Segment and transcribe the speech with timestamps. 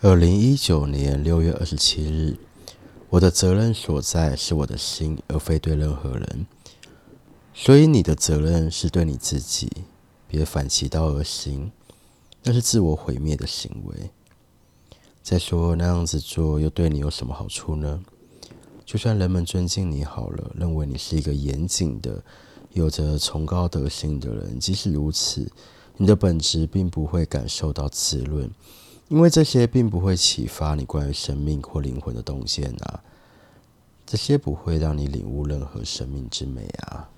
[0.00, 2.36] 二零一九年六月二十七日，
[3.10, 6.46] 我的责任所在是我的心，而非对任何人。
[7.52, 9.68] 所以你的责任是对你自己，
[10.28, 11.72] 别反其道而行，
[12.44, 14.10] 那是自我毁灭的行为。
[15.20, 18.00] 再说那样子做又对你有什么好处呢？
[18.86, 22.22] 就算人们尊敬你好了，认为你是一个严谨的、
[22.72, 25.50] 有着崇高德行的人，即使如此，
[25.96, 28.48] 你的本质并不会感受到滋润。
[29.08, 33.02] 因为这些并不会启发你关于生命或灵魂的动线啊，
[34.06, 37.08] 这些不会让你领悟任何生命之美啊。